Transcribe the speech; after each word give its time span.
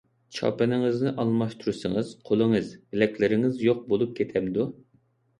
چاپىنىڭىزنى 0.35 1.11
ئالماشتۇرسىڭىز، 1.23 2.13
قولىڭىز، 2.29 2.71
بىلەكلىرىڭىز 2.95 3.59
يوق 3.65 3.83
بولۇپ 3.93 4.15
كېتەمدۇ؟ 4.21 4.65